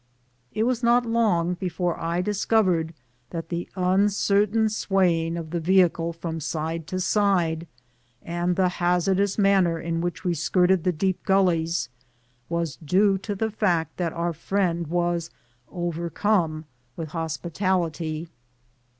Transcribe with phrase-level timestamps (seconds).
[0.51, 2.95] It was not long before I discovered
[3.29, 7.67] that the uncertain swaying of the vehicle from side to side,
[8.23, 11.87] and the hazardous manner in which we skirted the deep gullies,
[12.49, 15.29] was due to the fact that our friend was
[15.69, 16.65] overcome
[16.95, 18.27] with hospitality.